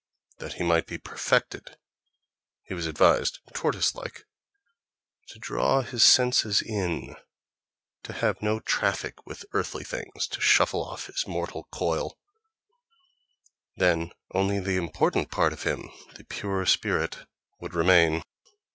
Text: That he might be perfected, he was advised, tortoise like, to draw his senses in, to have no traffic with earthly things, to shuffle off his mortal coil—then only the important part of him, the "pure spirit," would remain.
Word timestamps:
That 0.39 0.53
he 0.53 0.63
might 0.63 0.87
be 0.87 0.97
perfected, 0.97 1.77
he 2.63 2.73
was 2.73 2.87
advised, 2.87 3.37
tortoise 3.53 3.93
like, 3.93 4.25
to 5.27 5.37
draw 5.37 5.83
his 5.83 6.03
senses 6.03 6.59
in, 6.59 7.15
to 8.05 8.13
have 8.13 8.41
no 8.41 8.59
traffic 8.61 9.27
with 9.27 9.45
earthly 9.53 9.83
things, 9.83 10.25
to 10.29 10.41
shuffle 10.41 10.83
off 10.83 11.05
his 11.05 11.27
mortal 11.27 11.67
coil—then 11.71 14.09
only 14.33 14.59
the 14.59 14.75
important 14.75 15.29
part 15.29 15.53
of 15.53 15.61
him, 15.65 15.91
the 16.15 16.23
"pure 16.23 16.65
spirit," 16.65 17.19
would 17.59 17.75
remain. 17.75 18.23